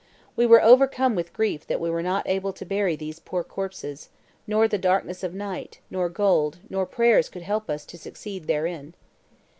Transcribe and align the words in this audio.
We 0.35 0.47
were 0.47 0.63
overcome 0.63 1.13
with 1.13 1.31
grief 1.31 1.67
that 1.67 1.79
we 1.79 1.87
were 1.91 2.01
not 2.01 2.27
able 2.27 2.53
to 2.53 2.65
bury 2.65 2.95
these 2.95 3.19
poor 3.19 3.43
corpses; 3.43 4.09
nor 4.47 4.67
the 4.67 4.79
darkness 4.79 5.21
of 5.21 5.35
night, 5.35 5.77
nor 5.91 6.09
gold, 6.09 6.57
nor 6.71 6.87
prayers 6.87 7.29
could 7.29 7.43
help 7.43 7.69
us 7.69 7.85
to 7.85 7.99
succeed 7.99 8.47
therein. 8.47 8.95